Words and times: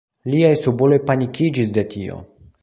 Liaj 0.35 0.53
subuloj 0.61 0.99
panikiĝis 1.11 1.71
de 1.77 1.85
tio. 1.93 2.19